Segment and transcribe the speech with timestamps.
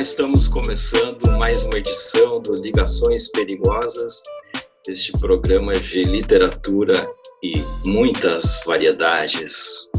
[0.00, 4.22] Olá, estamos começando mais uma edição do Ligações Perigosas,
[4.88, 7.06] este programa de literatura
[7.42, 9.90] e muitas variedades.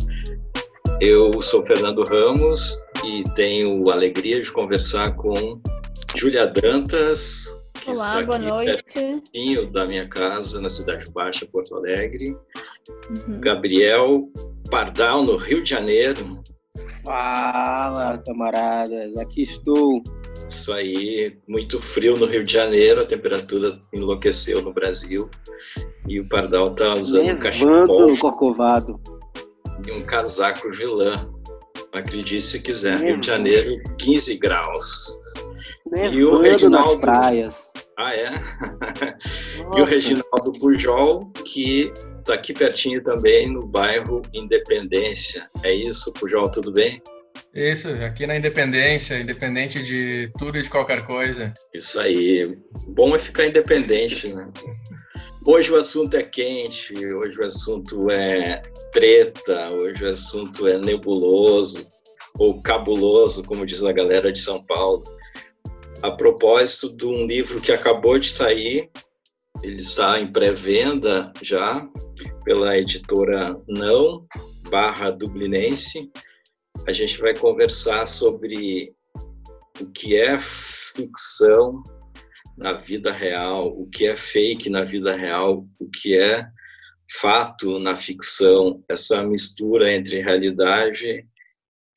[0.99, 2.75] Eu sou Fernando Ramos
[3.05, 5.61] e tenho a alegria de conversar com
[6.15, 8.93] Júlia Dantas, que Olá, está aqui noite.
[8.93, 12.35] pertinho da minha casa, na Cidade Baixa, Porto Alegre.
[13.07, 13.40] Uhum.
[13.40, 14.27] Gabriel
[14.71, 16.41] Pardal, no Rio de Janeiro.
[17.04, 20.04] Fala, camaradas, aqui estou.
[20.48, 25.30] Isso aí, muito frio no Rio de Janeiro, a temperatura enlouqueceu no Brasil
[26.08, 29.00] e o Pardal tá usando Levando um cachecol no corcovado.
[29.88, 31.30] e um casaco de lã.
[31.94, 35.18] Acredite se quiser, Rio de Janeiro, 15 graus.
[35.90, 36.88] Nevando e o Reginaldo...
[36.88, 37.72] nas praias.
[37.98, 38.41] Ah, é?
[39.77, 45.49] e o Reginaldo Pujol, que Estou aqui pertinho também, no bairro Independência.
[45.63, 47.01] É isso, Pujol, tudo bem?
[47.51, 51.51] Isso, aqui na Independência, independente de tudo e de qualquer coisa.
[51.73, 52.55] Isso aí.
[52.90, 54.48] Bom é ficar independente, né?
[55.43, 58.62] Hoje o assunto é quente, hoje o assunto é
[58.93, 61.91] treta, hoje o assunto é nebuloso,
[62.37, 65.03] ou cabuloso, como diz a galera de São Paulo.
[66.03, 68.91] A propósito de um livro que acabou de sair,
[69.63, 71.88] ele está em pré-venda já,
[72.44, 74.25] pela editora Não,
[74.69, 76.12] barra Dublinense.
[76.88, 78.95] A gente vai conversar sobre
[79.79, 81.84] o que é ficção
[82.57, 86.47] na vida real, o que é fake na vida real, o que é
[87.19, 91.28] fato na ficção, essa mistura entre realidade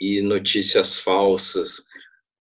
[0.01, 1.85] e notícias falsas.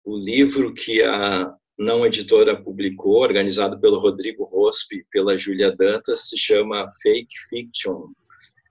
[0.04, 6.30] O livro que a não editora publicou, organizado pelo Rodrigo Rospi e pela Júlia Dantas,
[6.30, 8.10] se chama Fake Fiction.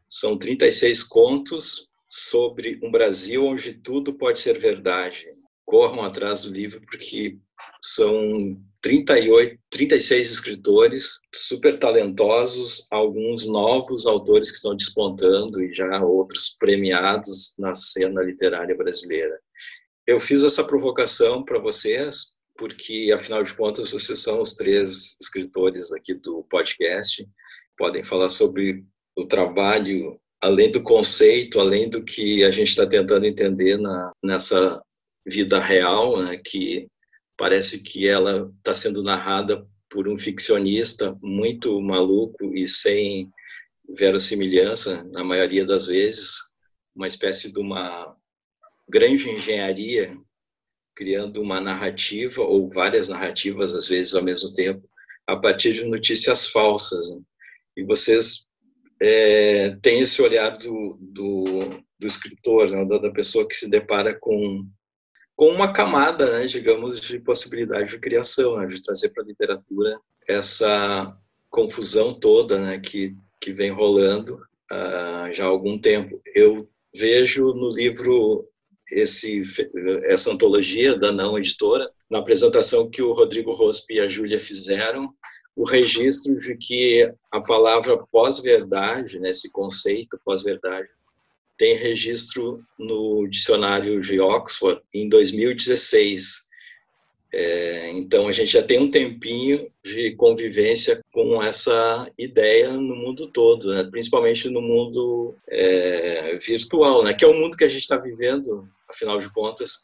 [0.09, 5.27] São 36 contos sobre um Brasil onde tudo pode ser verdade.
[5.65, 7.39] Corram atrás do livro porque
[7.83, 8.29] são
[8.83, 17.55] 38, 36 escritores super talentosos, alguns novos autores que estão despontando e já outros premiados
[17.59, 19.39] na cena literária brasileira.
[20.07, 25.93] Eu fiz essa provocação para vocês porque, afinal de contas, vocês são os três escritores
[25.93, 27.27] aqui do podcast,
[27.77, 28.85] podem falar sobre
[29.17, 34.83] o trabalho, além do conceito, além do que a gente está tentando entender na, nessa
[35.27, 36.89] vida real, né, que
[37.37, 43.31] parece que ela está sendo narrada por um ficcionista muito maluco e sem
[43.97, 46.37] verossimilhança, na maioria das vezes,
[46.95, 48.17] uma espécie de uma
[48.89, 50.17] grande engenharia
[50.95, 54.89] criando uma narrativa ou várias narrativas às vezes ao mesmo tempo
[55.27, 57.21] a partir de notícias falsas né?
[57.77, 58.49] e vocês
[59.01, 61.45] é, têm esse olhar do, do,
[61.99, 62.85] do escritor né?
[62.85, 64.67] da, da, pessoa que se depara com
[65.35, 66.47] com uma camada né?
[66.47, 68.67] digamos de possibilidade de criação né?
[68.67, 69.99] de trazer para a literatura
[70.29, 71.17] essa
[71.51, 72.79] confusão toda né?
[72.79, 74.37] que que vem rolando
[74.71, 78.49] uh, já há algum tempo eu vejo no livro
[78.91, 79.43] esse,
[80.05, 85.13] essa antologia da Não Editora, na apresentação que o Rodrigo Rospi e a Júlia fizeram,
[85.55, 90.89] o registro de que a palavra pós-verdade, né, esse conceito pós-verdade,
[91.59, 96.49] tem registro no dicionário de Oxford em 2016.
[97.35, 103.27] É, então, a gente já tem um tempinho de convivência com essa ideia no mundo
[103.27, 103.85] todo, né?
[103.91, 107.15] principalmente no mundo é, virtual, né?
[107.15, 109.79] que é o mundo que a gente está vivendo, afinal de contas,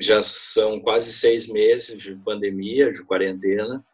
[0.00, 3.84] já são quase seis meses de pandemia, de quarentena,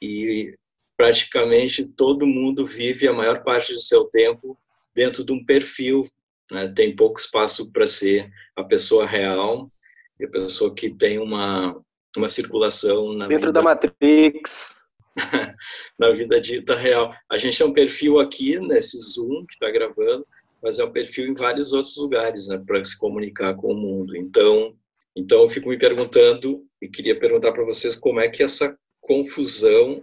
[0.00, 0.50] e
[0.96, 4.56] praticamente todo mundo vive a maior parte do seu tempo
[4.94, 6.08] dentro de um perfil,
[6.50, 6.72] né?
[6.74, 9.70] tem pouco espaço para ser a pessoa real,
[10.18, 11.84] e a pessoa que tem uma
[12.20, 14.74] uma circulação na dentro vida, da Matrix
[15.98, 17.14] na vida dita real.
[17.30, 20.26] A gente é um perfil aqui nesse Zoom que está gravando,
[20.62, 24.16] mas é um perfil em vários outros lugares, né, para se comunicar com o mundo.
[24.16, 24.74] Então,
[25.16, 30.02] então eu fico me perguntando e queria perguntar para vocês como é que essa confusão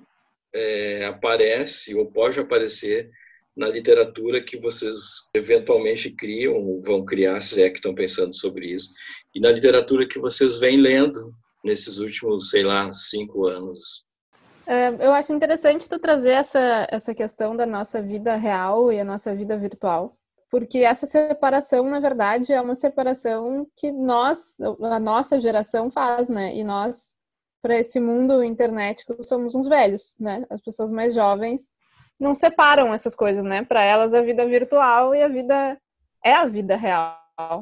[0.53, 3.09] é, aparece ou pode aparecer
[3.55, 8.67] na literatura que vocês eventualmente criam ou vão criar, se é que estão pensando sobre
[8.73, 8.93] isso,
[9.35, 14.03] e na literatura que vocês vêm lendo nesses últimos, sei lá, cinco anos?
[14.67, 19.05] É, eu acho interessante tu trazer essa, essa questão da nossa vida real e a
[19.05, 20.15] nossa vida virtual,
[20.49, 26.55] porque essa separação, na verdade, é uma separação que nós, a nossa geração faz, né?
[26.55, 27.15] E nós,
[27.61, 30.45] para esse mundo internetico, somos uns velhos, né?
[30.49, 31.71] As pessoas mais jovens
[32.19, 33.63] não separam essas coisas, né?
[33.63, 35.77] Para elas, a vida virtual e a vida
[36.23, 37.17] é a vida real,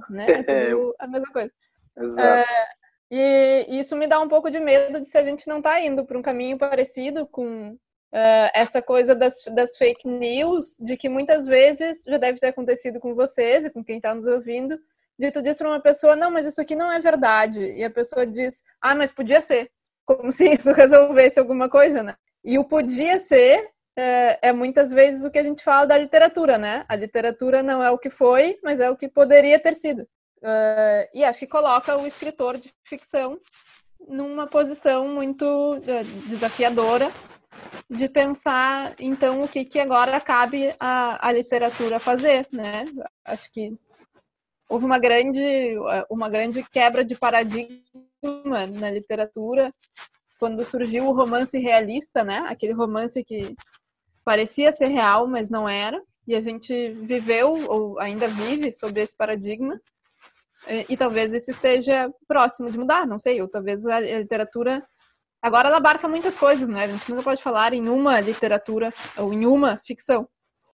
[0.09, 0.25] né?
[0.29, 0.43] É
[0.75, 1.53] tudo a mesma coisa.
[1.97, 2.27] Exato.
[2.27, 2.45] É,
[3.11, 6.05] E isso me dá um pouco de medo de se a gente não está indo
[6.05, 11.47] para um caminho parecido com uh, essa coisa das, das fake news, de que muitas
[11.47, 14.79] vezes já deve ter acontecido com vocês e com quem está nos ouvindo,
[15.17, 17.59] de tu diz para uma pessoa, não, mas isso aqui não é verdade.
[17.59, 19.69] E a pessoa diz, ah, mas podia ser.
[20.05, 22.15] Como se isso resolvesse alguma coisa, né?
[22.43, 26.57] E o podia ser é, é, muitas vezes o que a gente fala da literatura,
[26.57, 26.85] né?
[26.87, 30.07] A literatura não é o que foi, mas é o que poderia ter sido.
[30.41, 33.39] Uh, e acho que coloca o escritor de ficção
[34.07, 37.11] numa posição muito uh, desafiadora
[37.89, 42.85] de pensar, então, o que, que agora cabe a, a literatura fazer, né?
[43.25, 43.75] Acho que
[44.69, 45.75] houve uma grande,
[46.09, 49.73] uma grande quebra de paradigma na literatura
[50.39, 52.45] quando surgiu o romance realista, né?
[52.47, 53.55] Aquele romance que
[54.23, 56.01] parecia ser real, mas não era.
[56.27, 59.81] E a gente viveu, ou ainda vive, sobre esse paradigma.
[60.67, 63.41] E, e talvez isso esteja próximo de mudar, não sei.
[63.41, 64.83] Ou talvez a literatura.
[65.41, 66.83] Agora ela abarca muitas coisas, né?
[66.83, 70.27] A gente nunca pode falar em uma literatura ou em uma ficção.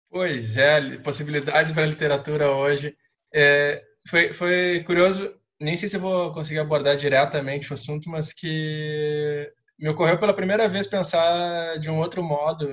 [0.08, 2.94] Pois é, possibilidades para a literatura hoje.
[3.34, 8.32] É, foi, foi curioso, nem sei se eu vou conseguir abordar diretamente o assunto, mas
[8.32, 12.68] que me ocorreu pela primeira vez pensar de um outro modo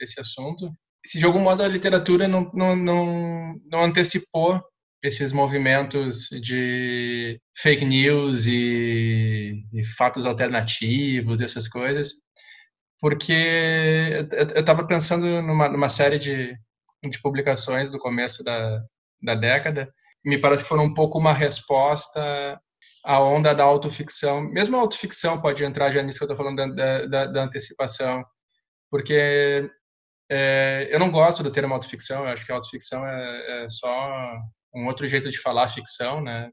[0.00, 0.72] esse assunto.
[1.04, 4.62] Se de algum modo a literatura não, não, não, não antecipou
[5.02, 12.12] esses movimentos de fake news e, e fatos alternativos, essas coisas,
[13.00, 16.56] porque eu estava pensando numa, numa série de,
[17.08, 18.82] de publicações do começo da,
[19.22, 19.92] da década,
[20.24, 22.60] me parece que foram um pouco uma resposta
[23.04, 24.42] a onda da autoficção.
[24.42, 28.24] Mesmo a autoficção pode entrar já nisso que eu estou falando da, da, da, antecipação,
[28.90, 29.70] porque
[30.30, 34.36] é, eu não gosto do termo autoficção, eu acho que a autoficção é, é só
[34.78, 36.50] um outro jeito de falar ficção, né?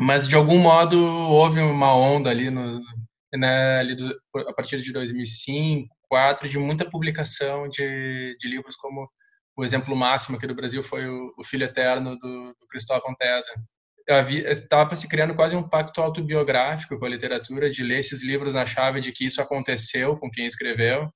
[0.00, 2.80] Mas, de algum modo, houve uma onda ali, no,
[3.34, 4.14] né, ali do,
[4.48, 9.08] a partir de 2005, 2004, de muita publicação de, de livros como
[9.56, 13.52] o exemplo máximo aqui do Brasil foi o, o Filho Eterno do, do Cristóvão Tesa,
[14.08, 18.64] estava se criando quase um pacto autobiográfico com a literatura, de ler esses livros na
[18.64, 21.10] chave de que isso aconteceu com quem escreveu.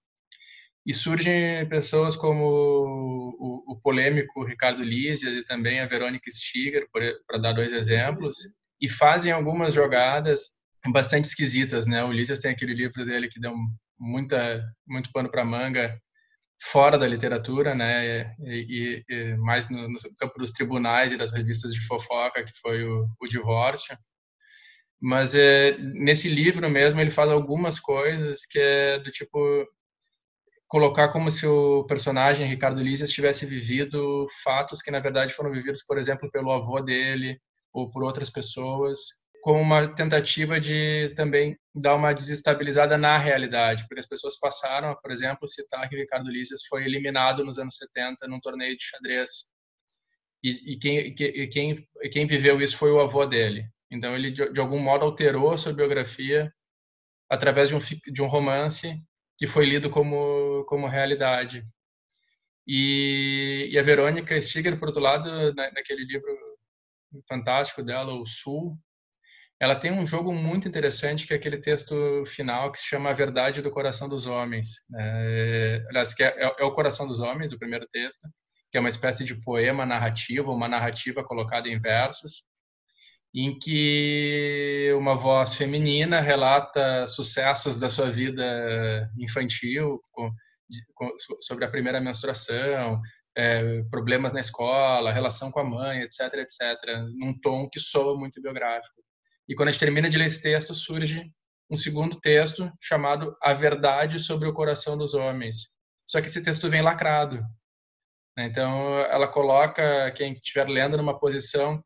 [0.85, 6.89] E surgem pessoas como o, o, o polêmico Ricardo Lízias e também a Verônica Stiger,
[7.27, 8.37] para dar dois exemplos,
[8.81, 12.03] e fazem algumas jogadas bastante esquisitas, né?
[12.03, 13.55] O Lízias tem aquele livro dele que deu
[13.99, 15.97] muita muito pano para manga,
[16.63, 21.73] fora da literatura, né, e, e mais no, no, campo dos tribunais e das revistas
[21.73, 23.97] de fofoca, que foi o, o divórcio.
[25.01, 29.67] Mas é, nesse livro mesmo ele faz algumas coisas que é do tipo
[30.73, 35.85] colocar como se o personagem Ricardo Lízias tivesse vivido fatos que na verdade foram vividos,
[35.85, 37.39] por exemplo, pelo avô dele
[37.75, 38.99] ou por outras pessoas
[39.43, 45.11] como uma tentativa de também dar uma desestabilizada na realidade, porque as pessoas passaram, por
[45.11, 49.51] exemplo, citar que Ricardo Lízias foi eliminado nos anos 70 num torneio de xadrez.
[50.43, 51.15] E, e, quem,
[51.51, 53.67] quem, quem viveu isso foi o avô dele.
[53.91, 56.51] Então ele, de, de algum modo, alterou a sua biografia
[57.29, 57.81] através de um,
[58.11, 58.97] de um romance
[59.39, 61.67] que foi lido como, como realidade.
[62.67, 66.31] E, e a Verônica Stiger, por outro lado, na, naquele livro
[67.29, 68.79] fantástico dela, O Sul,
[69.63, 73.15] ela tem um jogo muito interessante que é aquele texto final que se chama A
[73.15, 74.71] Verdade do Coração dos Homens.
[74.99, 78.29] É, aliás, que é, é, é, o Coração dos Homens, o primeiro texto,
[78.71, 82.43] que é uma espécie de poema narrativo, uma narrativa colocada em versos,
[83.35, 90.31] em que uma voz feminina relata sucessos da sua vida infantil, com,
[90.95, 91.11] com,
[91.41, 93.01] sobre a primeira menstruação,
[93.37, 98.41] é, problemas na escola, relação com a mãe, etc, etc, num tom que soa muito
[98.43, 99.03] biográfico.
[99.49, 101.25] E quando a gente termina de ler esse texto, surge
[101.71, 105.73] um segundo texto chamado A Verdade sobre o Coração dos Homens.
[106.07, 107.37] Só que esse texto vem lacrado.
[108.37, 108.45] Né?
[108.45, 111.83] Então, ela coloca quem estiver lendo numa posição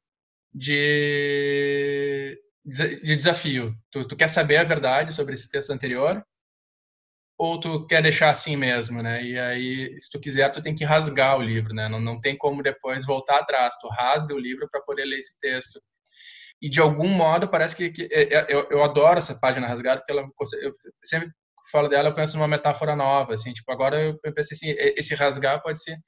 [0.56, 3.74] de, de desafio.
[3.90, 6.24] Tu, tu, quer saber a verdade sobre esse texto anterior?
[7.38, 9.22] Ou tu quer deixar assim mesmo, né?
[9.22, 11.88] E aí, se tu quiser, tu tem que rasgar o livro, né?
[11.88, 13.76] Não, não tem como depois voltar atrás.
[13.78, 15.80] Tu rasga o livro para poder ler esse texto
[16.60, 20.00] e de algum modo parece que, que é, é, eu, eu, adoro essa página rasgada
[20.00, 20.26] porque ela
[20.62, 20.72] eu
[21.04, 21.30] sempre
[21.70, 25.62] falo dela eu penso numa metáfora nova assim tipo agora eu pensei assim esse rasgar
[25.62, 25.98] pode ser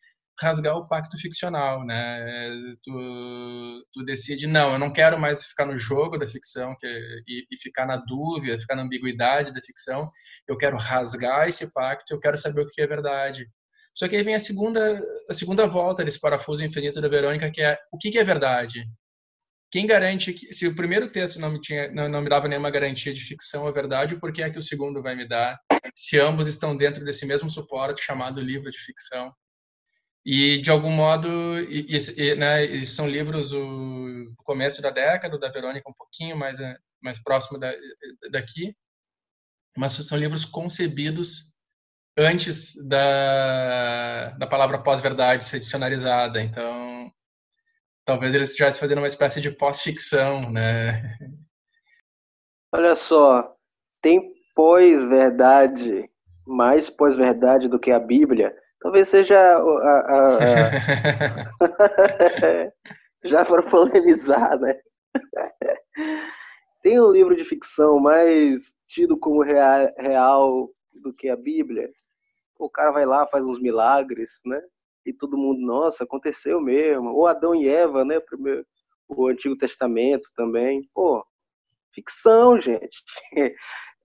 [0.41, 2.51] rasgar o pacto ficcional né
[2.83, 7.47] tu, tu decide não eu não quero mais ficar no jogo da ficção que, e,
[7.51, 10.09] e ficar na dúvida ficar na ambiguidade da ficção
[10.47, 13.47] eu quero rasgar esse pacto eu quero saber o que é verdade
[13.95, 17.63] só que aí vem a segunda a segunda volta desse parafuso infinito da Verônica que
[17.63, 18.85] é o que, que é verdade
[19.71, 22.71] quem garante que se o primeiro texto não me tinha não, não me dava nenhuma
[22.71, 25.59] garantia de ficção ou verdade, por que é que o segundo vai me dar?
[25.95, 29.33] Se ambos estão dentro desse mesmo suporte chamado livro de ficção.
[30.25, 31.29] E de algum modo,
[31.61, 36.61] e, e, né, e são livros do começo da década, da Verônica um pouquinho mais
[36.61, 37.73] eh, mais próximo da,
[38.31, 38.75] daqui,
[39.77, 41.49] mas são livros concebidos
[42.17, 46.43] antes da, da palavra pós-verdade ser dicionarizada.
[46.43, 47.11] Então,
[48.05, 51.17] talvez eles estivessem fazendo uma espécie de pós-ficção, né?
[52.75, 53.57] Olha só,
[54.03, 56.11] tem pós-verdade,
[56.47, 58.55] mais pós-verdade do que a Bíblia.
[58.81, 61.53] Talvez seja a, a, a...
[63.25, 64.75] já para polemizar, né?
[66.83, 71.91] Tem um livro de ficção mais tido como real, real do que a Bíblia?
[72.59, 74.61] O cara vai lá, faz uns milagres, né?
[75.05, 77.11] E todo mundo, nossa, aconteceu mesmo.
[77.11, 78.21] Ou Adão e Eva, né?
[78.21, 78.65] Primeiro,
[79.09, 80.89] o Antigo Testamento também.
[80.95, 81.25] Pô,
[81.95, 83.03] ficção, gente.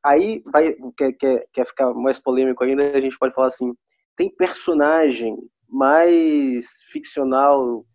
[0.04, 3.74] Aí vai, quer, quer, quer ficar mais polêmico ainda, a gente pode falar assim:
[4.16, 7.86] tem personagem mais ficcional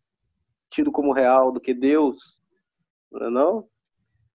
[0.70, 2.40] tido como real do que Deus?
[3.10, 3.68] Não é não?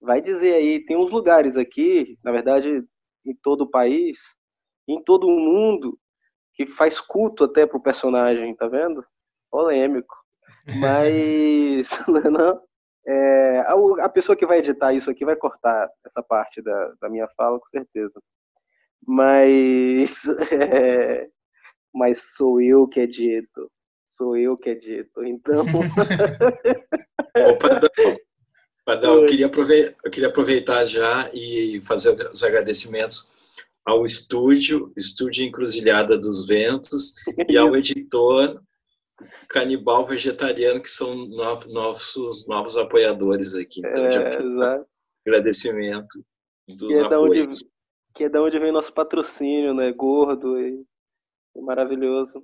[0.04, 2.84] vai dizer aí, tem uns lugares aqui, na verdade,
[3.26, 4.20] em todo o país,
[4.88, 5.98] em todo o mundo,
[6.54, 9.04] que faz culto até pro personagem, tá vendo?
[9.50, 10.14] Polêmico.
[10.80, 11.90] Mas,
[12.32, 12.62] não,
[13.08, 17.10] é, a, a, pessoa que vai editar isso aqui vai cortar essa parte da, da
[17.10, 18.22] minha fala, com certeza.
[19.08, 21.30] Mas, é,
[21.94, 23.70] mas sou eu que edito.
[24.12, 25.24] Sou eu que edito.
[25.24, 25.66] Então.
[27.50, 27.80] Opa,
[28.86, 33.32] Pardal, eu queria, aproveitar, eu queria aproveitar já e fazer os agradecimentos
[33.86, 37.16] ao estúdio, Estúdio Encruzilhada dos Ventos,
[37.48, 38.62] e ao editor
[39.50, 43.80] Canibal Vegetariano, que são nossos novos apoiadores aqui.
[43.80, 44.06] Então,
[44.64, 44.84] é.
[45.26, 46.24] Agradecimento
[46.68, 47.62] dos que é apoios.
[47.62, 47.72] Onde,
[48.14, 49.92] que é da onde vem nosso patrocínio, né?
[49.94, 50.86] Gordo e
[51.62, 52.44] maravilhoso.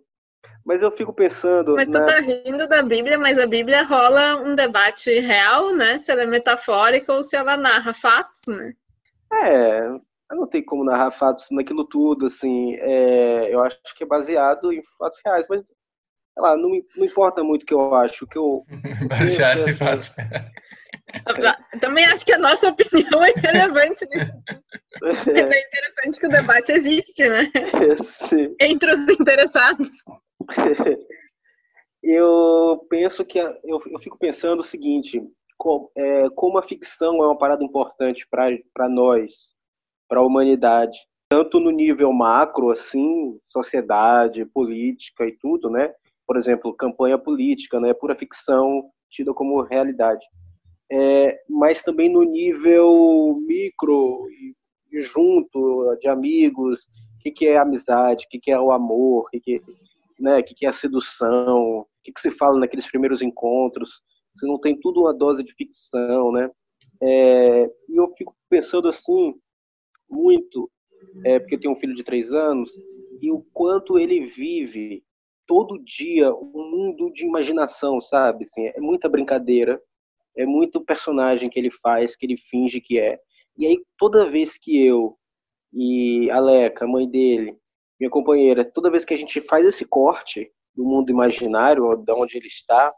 [0.65, 1.75] Mas eu fico pensando.
[1.75, 2.05] Mas tu na...
[2.05, 5.99] tá rindo da Bíblia, mas a Bíblia rola um debate real, né?
[5.99, 8.73] Se ela é metafórica ou se ela narra fatos, né?
[9.31, 9.81] É,
[10.31, 12.75] não tem como narrar fatos naquilo tudo, assim.
[12.75, 17.43] É, eu acho que é baseado em fatos reais, mas sei lá, não, não importa
[17.43, 18.25] muito o que eu acho.
[18.25, 18.63] O que eu.
[19.09, 20.15] baseado em fatos
[21.79, 24.05] Também acho que a nossa opinião é relevante.
[25.01, 27.51] Mas é interessante que o debate existe, né?
[28.03, 28.55] Sim.
[28.59, 29.89] Entre os interessados.
[32.03, 35.21] eu penso que eu, eu fico pensando o seguinte:
[35.57, 39.33] como, é, como a ficção é uma parada importante para nós,
[40.07, 40.97] para a humanidade,
[41.29, 45.93] tanto no nível macro, assim, sociedade, política e tudo, né?
[46.25, 47.93] Por exemplo, campanha política, né?
[47.93, 50.25] Pura ficção tida como realidade.
[50.91, 54.27] É, mas também no nível micro
[54.91, 56.83] junto de amigos,
[57.17, 59.61] o que, que é amizade, o que, que é o amor, o que, que
[60.19, 60.39] né?
[60.39, 61.79] O que, é a sedução?
[61.79, 64.01] O que, que se fala naqueles primeiros encontros?
[64.35, 66.51] Você não tem tudo uma dose de ficção, né?
[67.01, 69.33] É, e eu fico pensando assim
[70.09, 70.69] muito,
[71.23, 72.71] é, porque eu tenho um filho de três anos
[73.21, 75.03] e o quanto ele vive
[75.47, 78.45] todo dia um mundo de imaginação, sabe?
[78.45, 79.81] Assim, é muita brincadeira,
[80.39, 83.19] é muito personagem que ele faz, que ele finge que é.
[83.57, 85.17] E aí toda vez que eu
[85.73, 87.57] e a Leca, mãe dele,
[87.99, 92.37] minha companheira, toda vez que a gente faz esse corte do mundo imaginário, de onde
[92.37, 92.93] ele está,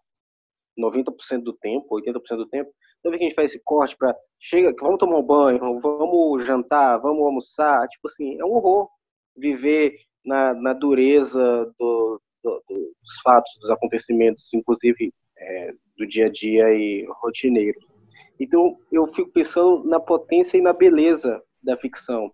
[0.79, 2.71] 90% do tempo, 80% do tempo,
[3.01, 6.45] toda vez que a gente faz esse corte para chega, vamos tomar um banho, vamos
[6.45, 8.87] jantar, vamos almoçar, tipo assim, é um horror
[9.35, 11.41] viver na, na dureza
[11.79, 17.79] do, do, dos fatos, dos acontecimentos, inclusive é, do dia a dia e rotineiro.
[18.39, 22.31] Então eu fico pensando na potência e na beleza da ficção.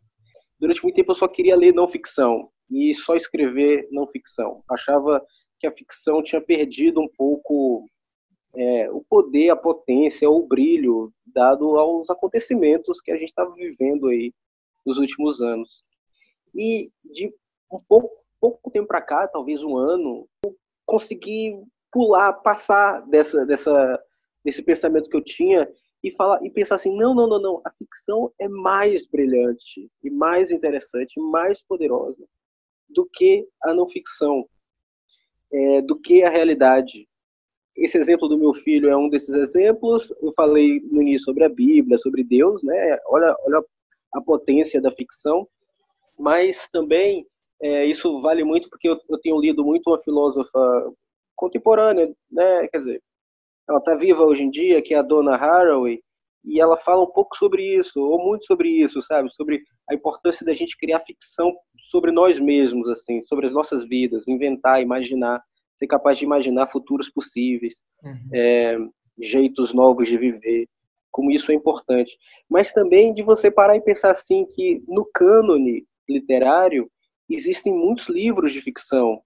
[0.59, 4.63] Durante muito tempo eu só queria ler não ficção e só escrever não ficção.
[4.69, 5.21] Achava
[5.59, 7.85] que a ficção tinha perdido um pouco
[8.55, 14.07] é, o poder, a potência, o brilho dado aos acontecimentos que a gente estava vivendo
[14.07, 14.33] aí
[14.85, 15.83] nos últimos anos.
[16.55, 17.33] E de
[17.71, 18.09] um pouco,
[18.39, 20.55] pouco tempo para cá, talvez um ano, eu
[20.85, 24.03] consegui pular, passar dessa, dessa,
[24.43, 25.67] desse pensamento que eu tinha
[26.03, 30.09] e falar e pensar assim, não, não, não, não, a ficção é mais brilhante e
[30.09, 32.25] mais interessante, mais poderosa
[32.89, 34.47] do que a não ficção,
[35.51, 37.07] é, do que a realidade.
[37.75, 40.11] Esse exemplo do meu filho é um desses exemplos.
[40.21, 42.97] Eu falei no início sobre a Bíblia, sobre Deus, né?
[43.07, 43.63] Olha, olha
[44.13, 45.47] a potência da ficção,
[46.17, 47.27] mas também
[47.61, 50.93] é, isso vale muito porque eu, eu tenho lido muito uma filósofa
[51.37, 52.67] contemporânea, né?
[52.67, 53.03] Quer dizer,
[53.69, 56.01] ela está viva hoje em dia, que é a Donna Haraway,
[56.43, 59.29] e ela fala um pouco sobre isso, ou muito sobre isso, sabe?
[59.33, 64.27] Sobre a importância da gente criar ficção sobre nós mesmos, assim, sobre as nossas vidas,
[64.27, 65.41] inventar, imaginar,
[65.77, 68.29] ser capaz de imaginar futuros possíveis, uhum.
[68.33, 68.77] é,
[69.19, 70.67] jeitos novos de viver,
[71.11, 72.17] como isso é importante.
[72.49, 76.89] Mas também de você parar e pensar assim que no cânone literário
[77.29, 79.21] existem muitos livros de ficção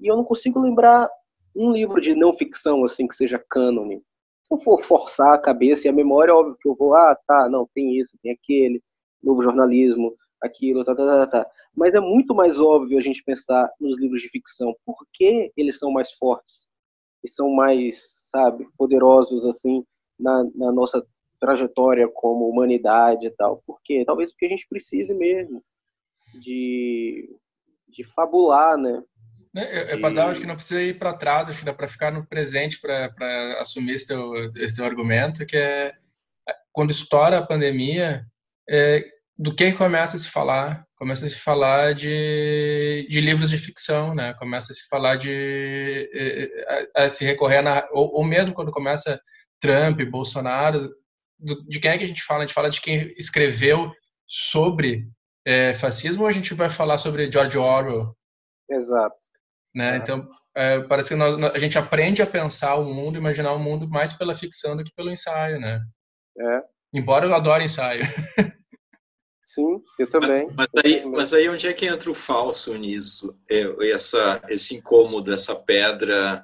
[0.00, 1.08] e eu não consigo lembrar
[1.56, 4.02] um livro de não ficção assim que seja cânone
[4.46, 7.16] se eu for forçar a cabeça e a memória, é óbvio que eu vou, ah,
[7.26, 8.80] tá, não, tem isso, tem aquele,
[9.22, 11.50] novo jornalismo, aquilo, tá, tá, tá, tá.
[11.74, 15.90] Mas é muito mais óbvio a gente pensar nos livros de ficção, porque eles são
[15.90, 16.66] mais fortes
[17.24, 19.84] e são mais, sabe, poderosos, assim,
[20.18, 21.04] na, na nossa
[21.40, 23.62] trajetória como humanidade e tal.
[23.66, 24.04] Por quê?
[24.06, 25.62] Talvez porque a gente precise mesmo
[26.40, 27.36] de,
[27.88, 29.02] de fabular, né?
[29.56, 31.88] É, é para dar, acho que não precisa ir para trás, acho que dá para
[31.88, 35.92] ficar no presente para assumir esse teu, esse teu argumento, que é
[36.72, 38.26] quando estoura a pandemia,
[38.68, 39.02] é,
[39.38, 40.86] do que começa a se falar?
[40.96, 44.34] Começa a se falar de, de livros de ficção, né?
[44.34, 46.10] Começa a se falar de
[46.94, 49.20] a, a se recorrer na ou, ou, mesmo quando começa
[49.60, 50.90] Trump, Bolsonaro,
[51.38, 52.40] do, de quem é que a gente fala?
[52.40, 53.92] A gente fala de quem escreveu
[54.26, 55.08] sobre
[55.46, 58.16] é, fascismo ou a gente vai falar sobre George Orwell?
[58.70, 59.25] Exato.
[59.76, 59.94] Né?
[59.94, 59.96] É.
[59.98, 63.86] Então, é, parece que nós, a gente aprende a pensar o mundo, imaginar o mundo
[63.86, 65.82] mais pela ficção do que pelo ensaio, né?
[66.38, 66.62] É.
[66.94, 68.02] Embora eu adore ensaio.
[69.44, 70.48] Sim, eu também.
[70.54, 73.38] Mas, mas, aí, mas aí onde é que entra o falso nisso?
[73.50, 76.42] É, essa, esse incômodo, essa pedra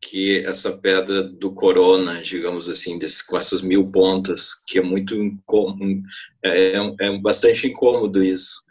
[0.00, 5.16] que essa pedra do corona, digamos assim, desse, com essas mil pontas, que é muito
[5.16, 6.02] incômodo,
[6.44, 8.65] é, é, é bastante incômodo isso.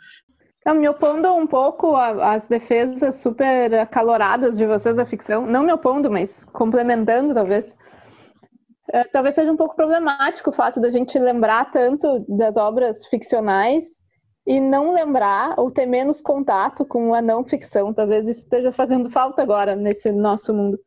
[0.66, 5.72] Não, me opondo um pouco às defesas super acaloradas de vocês da ficção, não me
[5.72, 7.78] opondo, mas complementando talvez,
[8.92, 14.02] é, talvez seja um pouco problemático o fato da gente lembrar tanto das obras ficcionais
[14.48, 17.94] e não lembrar ou ter menos contato com a não ficção.
[17.94, 20.80] Talvez isso esteja fazendo falta agora nesse nosso mundo.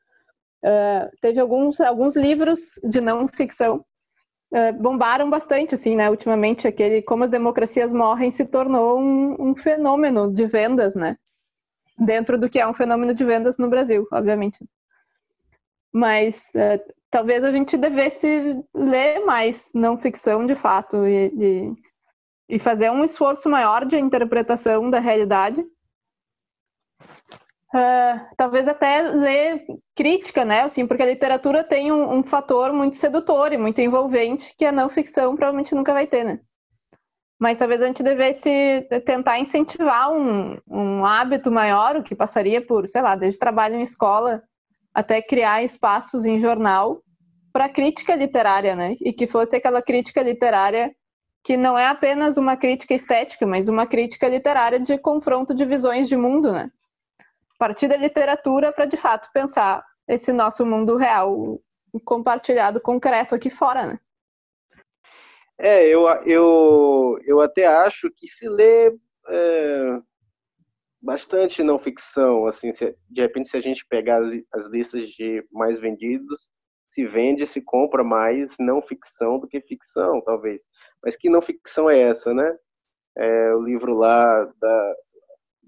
[0.64, 3.97] Uh, teve alguns, alguns livros de não ficção é,
[4.78, 6.08] bombaram bastante, assim, né?
[6.10, 11.16] Ultimamente, aquele Como as Democracias Morrem se tornou um, um, fenômeno de vendas, né?
[11.98, 14.58] Dentro do que é um fenômeno de vendas no Brasil, obviamente.
[15.92, 21.72] Mas é, talvez a gente devesse ler mais não ficção de fato e, e,
[22.56, 25.64] e fazer um esforço maior de interpretação da realidade
[27.74, 30.62] Uh, talvez até ler crítica, né?
[30.62, 34.72] Assim, porque a literatura tem um, um, fator muito sedutor e muito envolvente que a
[34.72, 36.40] não ficção provavelmente nunca vai ter, né?
[37.38, 42.88] Mas talvez a gente devesse tentar incentivar um, um hábito maior, o que passaria por,
[42.88, 44.42] sei lá, desde trabalho em escola
[44.92, 47.02] até criar espaços em jornal
[47.52, 48.94] para crítica literária, né?
[49.00, 50.90] E que fosse aquela crítica literária
[51.44, 56.08] que não é apenas uma crítica estética, mas uma crítica literária de confronto de visões
[56.08, 56.70] de mundo, né?
[57.58, 61.60] Partir da literatura para de fato pensar esse nosso mundo real
[62.04, 64.00] compartilhado concreto aqui fora, né?
[65.58, 68.96] É, eu, eu, eu até acho que se lê
[69.28, 70.00] é,
[71.02, 75.44] bastante não ficção, assim, se, de repente se a gente pegar as, as listas de
[75.50, 76.50] mais vendidos,
[76.86, 80.62] se vende, se compra mais não ficção do que ficção, talvez.
[81.02, 82.56] Mas que não ficção é essa, né?
[83.16, 84.94] É, o livro lá da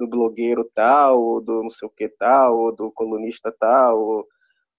[0.00, 4.26] do blogueiro tal, ou do não sei o que tal, ou do colunista tal, ou,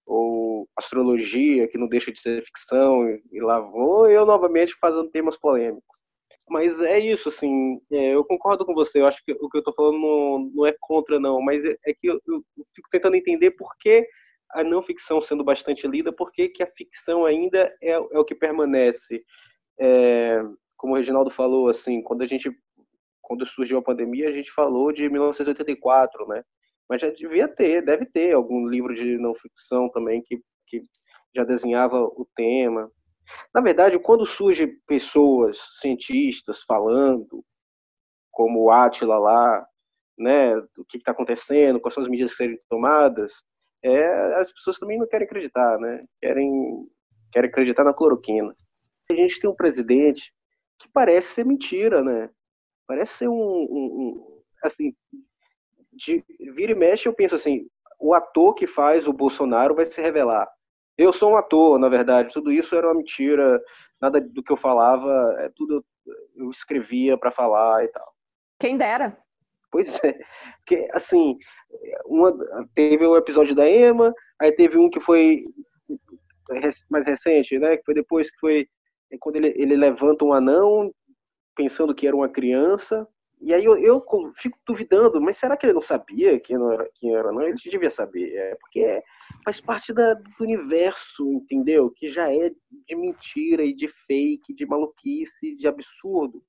[0.05, 5.37] ou astrologia, que não deixa de ser ficção, e lá vou eu novamente fazendo temas
[5.37, 6.01] polêmicos.
[6.49, 9.59] Mas é isso, assim, é, eu concordo com você, eu acho que o que eu
[9.59, 12.43] estou falando não, não, é contra, não, mas é, é que eu, eu,
[12.75, 14.05] fico tentando entender por que
[14.49, 18.25] a não ficção sendo bastante lida, por que, que a ficção ainda é, é o
[18.25, 19.23] que permanece.
[19.79, 20.41] É,
[20.75, 22.51] como o Reginaldo falou, assim, quando a gente
[23.31, 26.43] quando surgiu a pandemia, a gente falou de 1984, né?
[26.89, 30.83] Mas já devia ter, deve ter algum livro de não ficção também que, que
[31.33, 32.91] já desenhava o tema.
[33.55, 37.41] Na verdade, quando surgem pessoas, cientistas, falando,
[38.31, 39.65] como o Atila lá,
[40.19, 43.45] né, o que está acontecendo, quais são as medidas que serem tomadas,
[43.81, 46.03] é, as pessoas também não querem acreditar, né?
[46.19, 46.85] Querem,
[47.31, 48.53] querem acreditar na cloroquina.
[49.09, 50.33] A gente tem um presidente
[50.77, 52.29] que parece ser mentira, né?
[52.87, 54.93] Parece ser um, um, um assim,
[55.93, 57.67] de vira e mexe eu penso assim,
[57.99, 60.49] o ator que faz o Bolsonaro vai se revelar.
[60.97, 63.61] Eu sou um ator, na verdade, tudo isso era uma mentira,
[63.99, 65.85] nada do que eu falava, é tudo
[66.35, 68.13] eu escrevia para falar e tal.
[68.59, 69.17] Quem dera.
[69.71, 70.17] Pois é,
[70.57, 71.37] porque assim,
[72.05, 72.31] uma,
[72.75, 75.45] teve o episódio da Emma, aí teve um que foi
[76.89, 77.77] mais recente, né?
[77.77, 78.67] Que foi depois que foi
[79.11, 80.91] é quando ele, ele levanta um anão
[81.55, 83.07] pensando que era uma criança.
[83.41, 84.03] E aí eu, eu
[84.35, 87.31] fico duvidando, mas será que ele não sabia quem, era, quem era?
[87.31, 89.01] Não, ele devia saber, é, porque
[89.43, 91.89] faz parte da, do universo, entendeu?
[91.89, 92.51] Que já é
[92.87, 96.43] de mentira e de fake, de maluquice, de absurdo.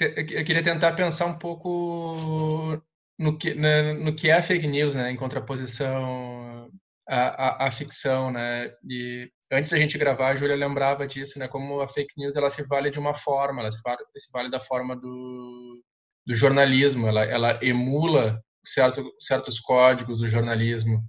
[0.00, 2.82] Eu queria tentar pensar um pouco
[3.16, 6.68] no que, né, no que é fake news, né, em contraposição
[7.08, 11.48] à, à, à ficção, né, e antes da gente gravar, a Júlia lembrava disso, né?
[11.48, 14.50] Como a fake news ela se vale de uma forma, ela se vale, se vale
[14.50, 15.82] da forma do,
[16.26, 21.02] do jornalismo, ela, ela emula certo, certos códigos do jornalismo.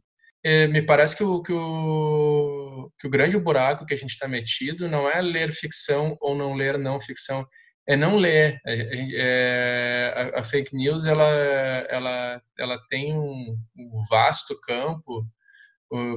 [0.43, 4.27] E me parece que o, que, o, que o grande buraco que a gente está
[4.27, 7.45] metido não é ler ficção ou não ler não ficção,
[7.85, 8.57] é não ler.
[8.65, 11.25] É, é, a, a, fake news ela,
[11.89, 15.27] ela, ela tem um, um vasto campo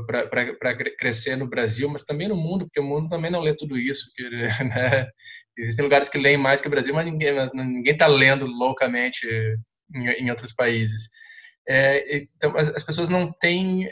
[0.07, 3.79] para crescer no Brasil, mas também no mundo, porque o mundo também não lê tudo
[3.79, 4.05] isso.
[4.07, 4.29] Porque,
[4.65, 5.09] né?
[5.57, 9.27] Existem lugares que leem mais que o Brasil, mas ninguém está lendo loucamente
[9.95, 11.09] em, em outros países.
[11.69, 13.89] É, então, as, as, pessoas não têm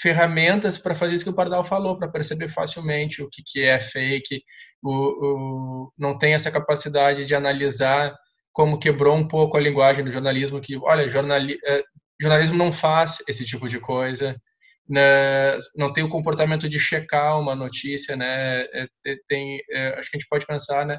[0.00, 3.80] ferramentas para fazer isso que o Pardal falou, para perceber facilmente o que, que é
[3.80, 4.42] fake,
[4.82, 8.14] o, o, não tem essa capacidade de analisar
[8.52, 11.82] como quebrou um pouco a linguagem do jornalismo, que, olha, jornali, é,
[12.20, 14.36] jornalismo não faz esse tipo de coisa,
[14.90, 18.62] né, não tem o comportamento de checar uma notícia, né?
[18.62, 18.86] É,
[19.28, 20.98] tem, é, acho que a gente pode pensar, né,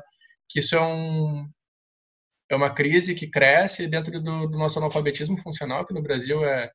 [0.49, 1.45] que isso é um
[2.49, 6.69] é uma crise que cresce dentro do, do nosso analfabetismo funcional, que no Brasil é,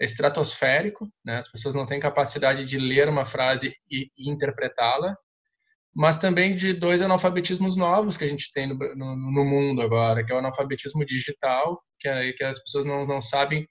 [0.00, 1.38] é estratosférico, né?
[1.38, 5.14] As pessoas não têm capacidade de ler uma frase e, e interpretá-la,
[5.94, 10.24] mas também de dois analfabetismos novos que a gente tem no, no, no, mundo agora,
[10.24, 13.68] que é o analfabetismo digital, que, é, que as pessoas não, não sabem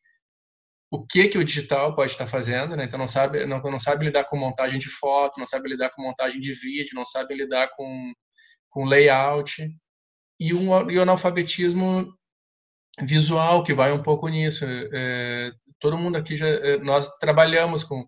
[0.91, 2.83] o que que o digital pode estar fazendo, né?
[2.83, 6.01] Então não sabe, não, não sabe lidar com montagem de foto, não sabe lidar com
[6.01, 8.13] montagem de vídeo, não sabe lidar com,
[8.69, 9.65] com layout
[10.37, 12.13] e um e o analfabetismo
[12.99, 14.65] visual que vai um pouco nisso.
[14.67, 18.05] É, todo mundo aqui já é, nós trabalhamos com,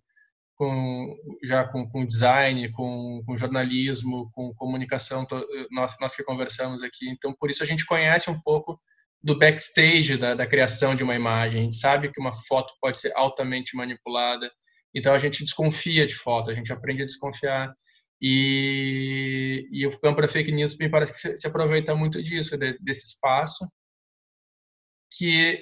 [0.55, 5.41] com já com, com design, com, com, jornalismo, com comunicação, to,
[5.71, 7.09] nós nós que conversamos aqui.
[7.09, 8.77] Então por isso a gente conhece um pouco
[9.23, 11.59] do backstage da, da, criação de uma imagem.
[11.59, 14.51] A gente sabe que uma foto pode ser altamente manipulada,
[14.93, 17.73] então a gente desconfia de foto, a gente aprende a desconfiar.
[18.21, 22.57] E, e o campo da fake news me parece que se, se aproveita muito disso,
[22.57, 23.67] de, desse espaço
[25.11, 25.61] que,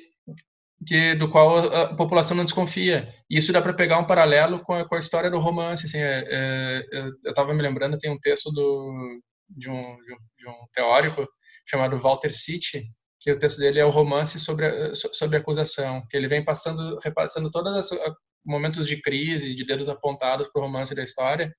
[0.85, 3.13] que do qual a população não desconfia.
[3.29, 5.85] E isso dá para pegar um paralelo com a, com a, história do romance.
[5.85, 6.83] Assim, é, é,
[7.23, 11.27] eu estava me lembrando, tem um texto do, de, um, de, um, de um teórico
[11.65, 12.83] chamado Walter City,
[13.21, 16.43] que o texto dele é o romance sobre a, sobre a acusação, que ele vem
[16.43, 17.99] passando, repassando todos os
[18.43, 21.55] momentos de crise, de dedos apontados para o romance da história,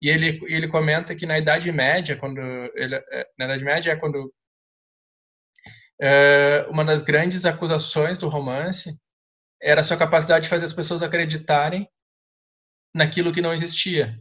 [0.00, 2.40] e ele, ele comenta que na Idade Média, quando
[2.76, 4.32] ele, é, na Idade Média é quando
[6.00, 8.96] é, uma das grandes acusações do romance
[9.60, 11.88] era a sua capacidade de fazer as pessoas acreditarem
[12.94, 14.16] naquilo que não existia.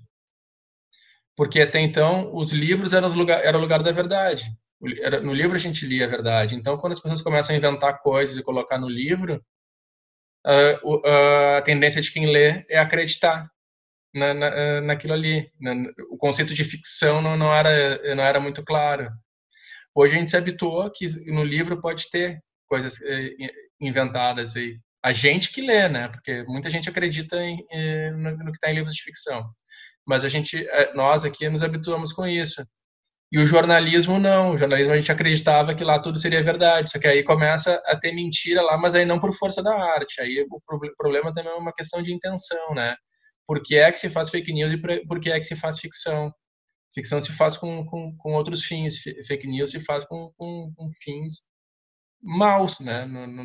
[1.36, 4.45] Porque até então os livros eram, lugar, era o lugar da verdade
[5.22, 6.56] no livro a gente lia a verdade.
[6.56, 9.43] Então, quando as pessoas começam a inventar coisas e colocar no livro,
[10.46, 13.50] a, tendência de quem lê é acreditar
[14.13, 15.52] na, na, naquilo ali.
[16.10, 19.10] O conceito de ficção não, não, era, não era muito claro.
[19.96, 23.30] Hoje a gente se habituou que no livro pode ter coisas eh,
[23.80, 24.80] inventadas aí.
[25.04, 26.08] A gente que lê, né?
[26.08, 27.63] Porque muita gente acredita em,
[28.12, 29.48] no, no que está em livros de ficção.
[30.06, 32.65] Mas a gente, eh, nós aqui nos habituamos com isso.
[33.34, 34.52] E o jornalismo não.
[34.52, 36.91] O jornalismo a gente acreditava que lá tudo seria verdade.
[36.91, 40.22] Só que aí começa a ter mentira lá, mas aí não por força da arte.
[40.22, 40.62] Aí o
[40.96, 42.96] problema também é uma questão de intenção, né?
[43.48, 45.80] Por que é que se faz fake news e por que é que se faz
[45.80, 46.32] ficção?
[46.93, 49.00] Ficção se faz com, com, com outros fins.
[49.28, 51.46] Fake news se faz com, com, com fins
[52.22, 53.04] maus, né?
[53.08, 53.43] Não, não,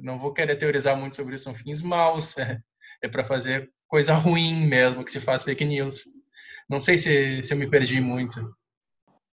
[0.00, 1.44] não, vou querer teorizar muito sobre isso.
[1.44, 2.38] São fins maus.
[2.38, 2.60] É,
[3.02, 6.04] é para fazer coisa ruim mesmo que se faz fake news.
[6.70, 8.40] Não sei se, se eu me perdi muito.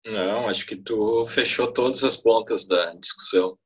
[0.05, 3.57] Não, acho que tu fechou todas as pontas da discussão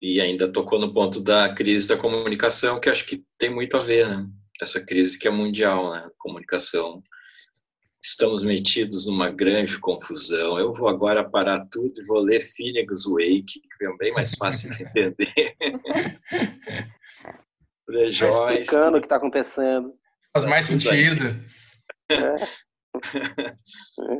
[0.00, 3.80] e ainda tocou no ponto da crise da comunicação, que acho que tem muito a
[3.80, 4.28] ver, né?
[4.60, 6.08] Essa crise que é mundial, né?
[6.18, 7.02] Comunicação.
[8.02, 10.58] Estamos metidos numa grande confusão.
[10.58, 14.70] Eu vou agora parar tudo e vou ler Finnegan's Wake, que é bem mais fácil
[14.74, 15.56] de entender.
[17.88, 18.62] ler Joyce.
[18.62, 19.92] Explicando o que está acontecendo.
[20.32, 21.24] Faz mais sentido.
[22.10, 22.65] É.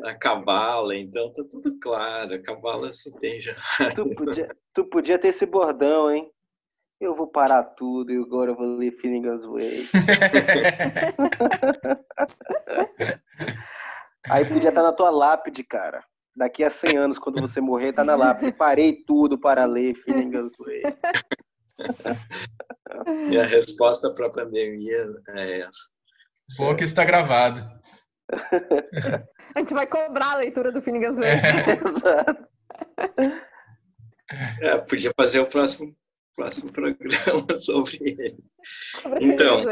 [0.05, 2.35] a cabala, então tá tudo claro.
[2.35, 3.55] A cabala se tem já.
[3.95, 6.31] Tu podia, tu podia ter esse bordão, hein?
[7.01, 9.87] eu vou parar tudo e agora eu vou ler Finnegan's Way.
[14.29, 16.03] Aí podia estar na tua lápide, cara.
[16.35, 18.51] Daqui a 100 anos, quando você morrer, tá na lápide.
[18.53, 20.83] Parei tudo para ler Finnegan's Way.
[23.29, 25.89] Minha resposta para a pandemia é essa.
[26.57, 27.61] Boa que está gravado.
[29.55, 31.31] A gente vai cobrar a leitura do Finnegan's Way.
[31.31, 31.81] É.
[31.89, 32.49] Exato.
[34.61, 35.97] É, podia fazer o próximo,
[36.35, 38.37] próximo programa sobre ele.
[39.01, 39.63] Sobre Então.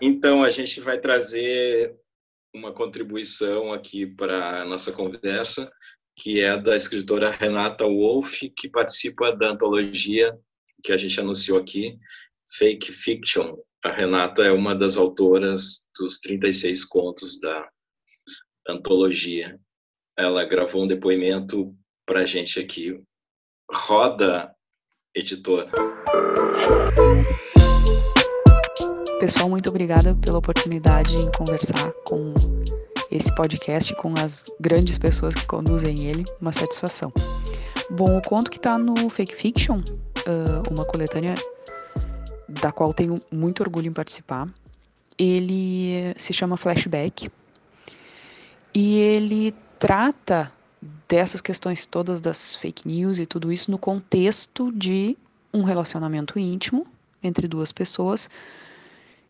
[0.00, 1.94] Então, a gente vai trazer
[2.54, 5.70] uma contribuição aqui para a nossa conversa,
[6.16, 10.36] que é da escritora Renata Wolff, que participa da antologia
[10.82, 11.98] que a gente anunciou aqui,
[12.56, 13.56] Fake Fiction.
[13.82, 17.66] A Renata é uma das autoras dos 36 contos da
[18.68, 19.58] antologia.
[20.18, 23.00] Ela gravou um depoimento para a gente aqui.
[23.72, 24.54] Roda,
[25.14, 25.70] editora.
[29.18, 32.34] Pessoal, muito obrigada pela oportunidade em conversar com
[33.10, 36.24] esse podcast, com as grandes pessoas que conduzem ele.
[36.38, 37.10] Uma satisfação.
[37.90, 39.80] Bom, o conto que está no Fake Fiction,
[40.26, 41.34] ah, uma coletânea
[42.50, 44.48] da qual tenho muito orgulho em participar,
[45.16, 47.30] ele se chama Flashback
[48.74, 50.52] e ele trata
[51.08, 55.16] dessas questões todas das fake news e tudo isso no contexto de
[55.52, 56.86] um relacionamento íntimo
[57.22, 58.30] entre duas pessoas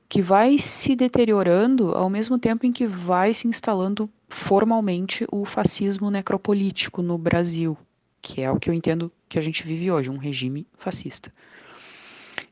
[0.09, 6.11] que vai se deteriorando ao mesmo tempo em que vai se instalando formalmente o fascismo
[6.11, 7.79] necropolítico no Brasil,
[8.21, 11.33] que é o que eu entendo que a gente vive hoje, um regime fascista.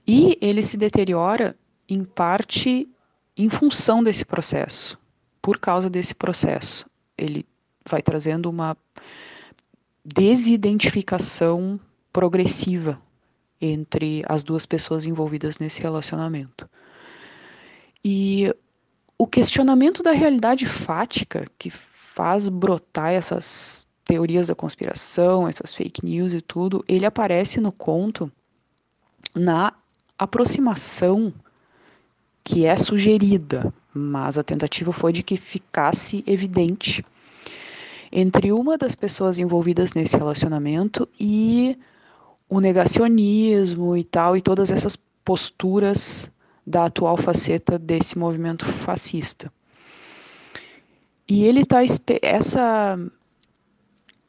[0.08, 1.54] E ele se deteriora
[1.86, 2.88] em parte
[3.36, 4.98] em função desse processo,
[5.42, 6.88] por causa desse processo.
[7.16, 7.44] Ele
[7.86, 8.74] vai trazendo uma
[10.02, 11.78] desidentificação
[12.10, 12.98] progressiva
[13.60, 16.68] entre as duas pessoas envolvidas nesse relacionamento.
[18.02, 18.50] E
[19.18, 26.32] o questionamento da realidade fática que faz brotar essas teorias da conspiração, essas fake news
[26.32, 28.32] e tudo, ele aparece no conto
[29.34, 29.74] na
[30.18, 31.32] aproximação
[32.42, 37.04] que é sugerida, mas a tentativa foi de que ficasse evidente
[38.10, 41.78] entre uma das pessoas envolvidas nesse relacionamento e
[42.48, 46.30] o negacionismo e tal, e todas essas posturas
[46.66, 49.52] da atual faceta desse movimento fascista.
[51.28, 51.80] E ele está
[52.22, 52.98] essa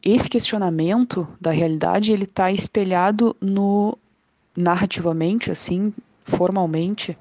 [0.01, 3.97] esse questionamento da realidade ele está espelhado no
[4.59, 5.93] narrativamente assim
[6.23, 7.17] formalmente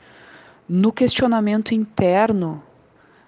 [0.69, 2.63] no questionamento interno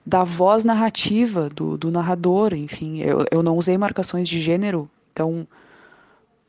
[0.04, 2.98] da voz narrativa do, do narrador enfim.
[2.98, 5.46] Eu, eu não usei marcações de gênero então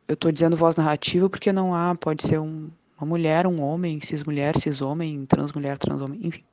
[0.08, 2.70] eu estou dizendo voz narrativa porque não há pode ser um,
[3.00, 6.44] uma mulher um homem cis mulher cis homem trans mulher trans homem enfim.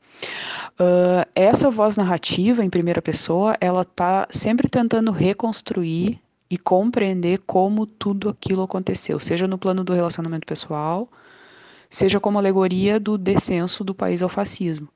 [0.79, 7.87] Uh, essa voz narrativa em primeira pessoa ela está sempre tentando reconstruir e compreender como
[7.87, 11.09] tudo aquilo aconteceu, seja no plano do relacionamento pessoal,
[11.91, 14.89] seja como alegoria do descenso do país ao fascismo.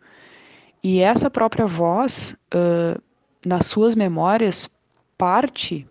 [0.82, 3.00] E essa própria voz, uh,
[3.44, 4.68] nas suas memórias,
[5.16, 5.86] parte.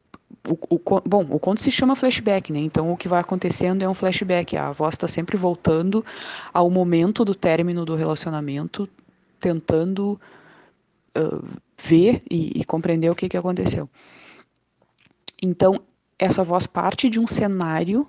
[0.48, 2.60] O, o, bom, o conto se chama flashback, né?
[2.60, 4.58] Então o que vai acontecendo é um flashback.
[4.58, 6.04] A voz está sempre voltando
[6.52, 8.90] ao momento do término do relacionamento,
[9.40, 10.20] tentando
[11.18, 11.48] uh,
[11.78, 13.88] ver e, e compreender o que, que aconteceu.
[15.42, 15.82] Então,
[16.20, 18.08] essa voz parte de um cenário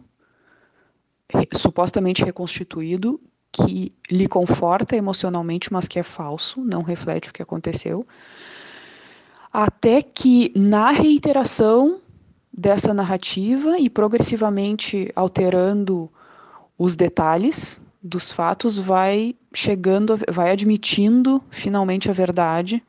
[1.54, 8.06] supostamente reconstituído que lhe conforta emocionalmente, mas que é falso, não reflete o que aconteceu,
[9.52, 12.00] até que na reiteração
[12.52, 16.10] dessa narrativa e progressivamente alterando
[16.78, 22.82] os detalhes dos fatos, vai chegando, vai admitindo finalmente a verdade,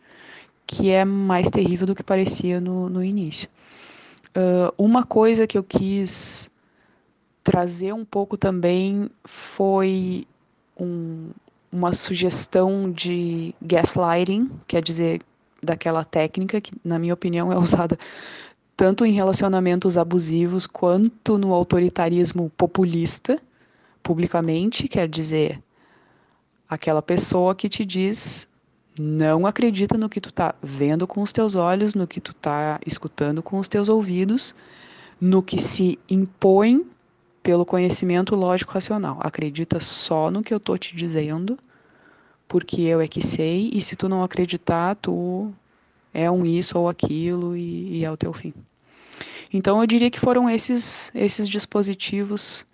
[0.65, 3.47] que é mais terrível do que parecia no, no início.
[4.36, 6.50] Uh, uma coisa que eu quis
[7.43, 10.26] trazer um pouco também foi
[10.80, 11.30] um,
[11.72, 15.22] uma sugestão de gaslighting, quer dizer,
[15.62, 17.98] daquela técnica que, na minha opinião, é usada
[18.76, 23.39] tanto em relacionamentos abusivos quanto no autoritarismo populista,
[24.02, 25.62] publicamente, quer dizer,
[26.67, 28.48] aquela pessoa que te diz
[28.99, 32.79] não acredita no que tu tá vendo com os teus olhos, no que tu tá
[32.86, 34.53] escutando com os teus ouvidos,
[35.19, 36.86] no que se impõe
[37.41, 39.19] pelo conhecimento lógico racional.
[39.21, 41.58] Acredita só no que eu tô te dizendo,
[42.47, 45.51] porque eu é que sei, e se tu não acreditar, tu
[46.13, 48.53] é um isso ou aquilo e, e é o teu fim.
[49.51, 52.65] Então eu diria que foram esses esses dispositivos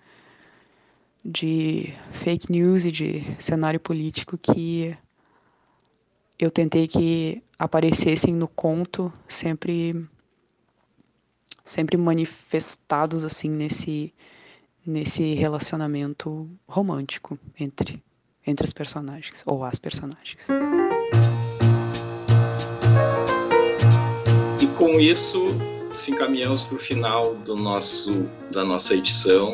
[1.23, 4.95] de fake news e de cenário político que
[6.39, 10.07] eu tentei que aparecessem no conto sempre
[11.65, 14.13] sempre manifestados assim nesse
[14.85, 18.01] nesse relacionamento romântico entre
[18.47, 20.47] entre os personagens ou as personagens.
[24.61, 25.47] E com isso,
[25.93, 29.53] se encaminhamos para o final do nosso da nossa edição.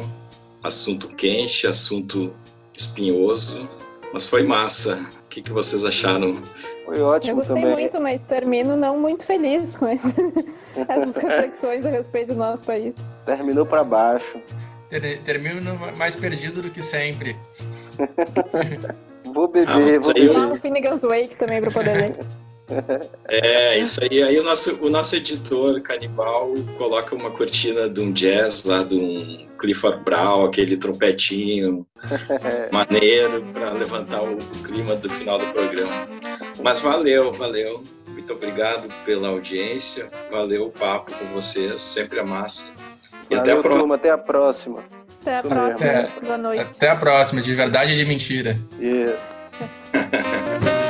[0.64, 2.34] Assunto quente, assunto
[2.76, 3.70] espinhoso,
[4.16, 4.96] mas foi massa.
[5.26, 6.42] O que, que vocês acharam?
[6.86, 7.76] Foi ótimo Eu gostei também.
[7.76, 10.08] muito, mas termino não muito feliz com esse,
[10.88, 12.94] essas reflexões a respeito do nosso país.
[13.26, 14.40] Terminou para baixo.
[14.90, 17.36] Ter- Termino mais perdido do que sempre.
[19.34, 20.54] Vou Ah, beber, mas vou aí eu- Lá beber.
[20.54, 22.16] no Finnegan's Wake também para poder ler.
[23.28, 24.24] É, isso aí.
[24.24, 28.96] Aí o nosso, o nosso editor canibal coloca uma cortina de um jazz lá, de
[28.96, 31.86] um Clifford Brown, aquele trompetinho
[32.72, 36.08] maneiro para levantar o clima do final do programa.
[36.64, 37.84] Mas valeu, valeu.
[38.08, 40.10] Muito obrigado pela audiência.
[40.32, 42.72] Valeu o papo com vocês, sempre a massa.
[43.30, 43.80] E até a Valeu, próxima.
[43.80, 44.84] turma, até a próxima.
[45.22, 45.92] Até a próxima.
[45.92, 46.22] mesmo.
[46.22, 46.62] Boa noite.
[46.62, 48.60] Até a próxima, de verdade e de mentira.
[48.80, 49.18] Isso.